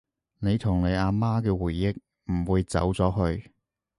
[0.39, 1.95] 你同你阿媽嘅回憶
[2.31, 3.51] 唔會走咗去